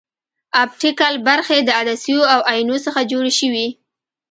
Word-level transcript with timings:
اپټیکل 0.63 1.13
برخې 1.27 1.57
د 1.63 1.69
عدسیو 1.79 2.21
او 2.33 2.39
اینو 2.53 2.75
څخه 2.85 3.01
جوړې 3.11 3.31
شوې. 3.39 3.67